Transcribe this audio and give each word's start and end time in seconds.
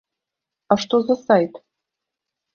А 0.75 0.77
што 0.85 0.95
за 1.11 1.15
сайт? 1.27 1.61